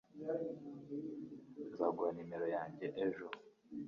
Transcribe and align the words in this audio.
Nzaguha 1.71 2.09
numero 2.17 2.45
yanjye 2.55 2.85
ejo 3.05 3.27